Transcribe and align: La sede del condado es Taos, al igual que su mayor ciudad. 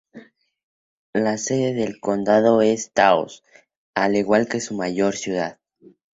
La 1.13 1.37
sede 1.37 1.75
del 1.75 1.99
condado 1.99 2.63
es 2.63 2.91
Taos, 2.91 3.43
al 3.93 4.15
igual 4.15 4.47
que 4.47 4.59
su 4.59 4.73
mayor 4.73 5.15
ciudad. 5.15 5.59